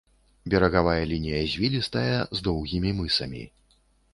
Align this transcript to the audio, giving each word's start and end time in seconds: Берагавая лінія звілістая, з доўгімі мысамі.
Берагавая 0.53 1.03
лінія 1.11 1.41
звілістая, 1.51 2.17
з 2.39 2.49
доўгімі 2.49 2.95
мысамі. 3.03 3.43